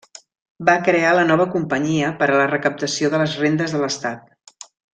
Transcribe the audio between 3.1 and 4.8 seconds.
de les rendes de l'Estat.